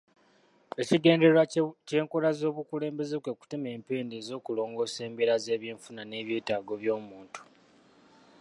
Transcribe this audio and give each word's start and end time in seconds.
Ekigendererwa 0.81 1.43
ky'enkola 1.87 2.29
z'obukulembeze 2.39 3.15
kwe 3.23 3.33
kutema 3.39 3.67
empenda 3.75 4.13
ez'okulongoosa 4.21 4.99
embeera 5.07 5.35
z'ebyenfuna 5.43 6.01
n'ebyetaago 6.05 6.73
by'omuntu. 6.81 7.39